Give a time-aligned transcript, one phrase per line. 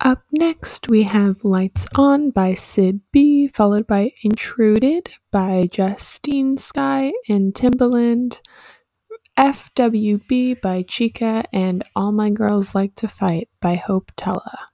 [0.00, 7.12] Up next, we have Lights On by Sid B, followed by Intruded by Justine Skye
[7.28, 8.40] and Timbaland,
[9.36, 14.68] FWB by Chika, and All My Girls Like to Fight by Hope Tala.